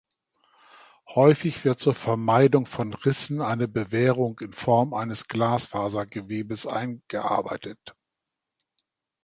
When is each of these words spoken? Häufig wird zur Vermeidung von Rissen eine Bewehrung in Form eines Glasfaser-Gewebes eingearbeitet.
Häufig 1.13 1.63
wird 1.63 1.79
zur 1.79 1.93
Vermeidung 1.93 2.65
von 2.65 2.95
Rissen 2.95 3.39
eine 3.39 3.67
Bewehrung 3.67 4.39
in 4.39 4.51
Form 4.51 4.95
eines 4.95 5.27
Glasfaser-Gewebes 5.27 6.65
eingearbeitet. 6.65 7.95